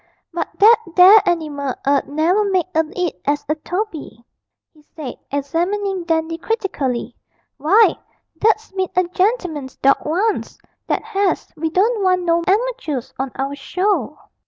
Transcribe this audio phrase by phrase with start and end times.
[0.33, 4.25] But that there animal 'ud never make a 'it as a Toby,'
[4.73, 7.15] he said, examining Dandy critically:
[7.57, 7.99] 'why,
[8.37, 13.53] that's bin a gen'leman's dawg once, that has we don't want no amatoors on our
[13.53, 14.17] show.'